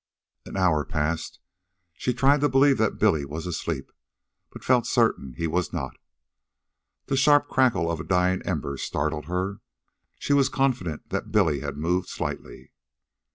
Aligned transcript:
An 0.47 0.57
hour 0.57 0.83
passed. 0.83 1.39
She 1.93 2.11
tried 2.11 2.41
to 2.41 2.49
believe 2.49 2.79
that 2.79 2.97
Billy 2.97 3.23
was 3.23 3.45
asleep, 3.45 3.91
but 4.51 4.63
felt 4.63 4.87
certain 4.87 5.35
he 5.37 5.45
was 5.45 5.71
not. 5.71 5.95
The 7.05 7.15
sharp 7.15 7.47
crackle 7.47 7.87
of 7.91 7.99
a 7.99 8.03
dying 8.03 8.41
ember 8.41 8.77
startled 8.77 9.25
her. 9.25 9.59
She 10.17 10.33
was 10.33 10.49
confident 10.49 11.09
that 11.09 11.31
Billy 11.31 11.59
had 11.59 11.77
moved 11.77 12.09
slightly. 12.09 12.71